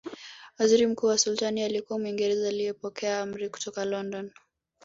Waziri 0.59 0.87
mkuu 0.87 1.07
wa 1.07 1.17
Sultani 1.17 1.61
alikuwa 1.63 1.99
Mwingereza 1.99 2.47
aliyepokea 2.47 3.21
amri 3.21 3.49
kutoka 3.49 3.85
London 3.85 4.31